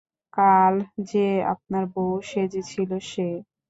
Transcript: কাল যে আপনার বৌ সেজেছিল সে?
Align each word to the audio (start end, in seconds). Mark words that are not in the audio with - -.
কাল 0.33 0.73
যে 1.09 1.25
আপনার 1.53 1.83
বৌ 1.93 2.07
সেজেছিল 2.29 2.91
সে? 3.03 3.27